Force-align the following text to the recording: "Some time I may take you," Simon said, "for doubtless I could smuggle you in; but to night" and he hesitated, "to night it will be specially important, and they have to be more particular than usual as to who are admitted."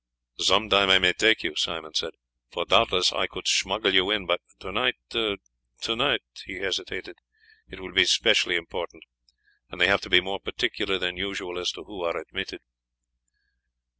"Some 0.39 0.67
time 0.67 0.89
I 0.89 0.97
may 0.97 1.13
take 1.13 1.43
you," 1.43 1.53
Simon 1.55 1.93
said, 1.93 2.15
"for 2.49 2.65
doubtless 2.65 3.13
I 3.13 3.27
could 3.27 3.47
smuggle 3.47 3.93
you 3.93 4.09
in; 4.09 4.25
but 4.25 4.41
to 4.61 4.71
night" 4.71 4.95
and 5.13 5.37
he 6.43 6.55
hesitated, 6.55 7.17
"to 7.17 7.21
night 7.21 7.73
it 7.73 7.79
will 7.79 7.91
be 7.93 8.05
specially 8.05 8.55
important, 8.55 9.03
and 9.69 9.79
they 9.79 9.85
have 9.85 10.01
to 10.01 10.09
be 10.09 10.19
more 10.19 10.39
particular 10.39 10.97
than 10.97 11.17
usual 11.17 11.59
as 11.59 11.71
to 11.73 11.83
who 11.83 12.01
are 12.01 12.17
admitted." 12.17 12.61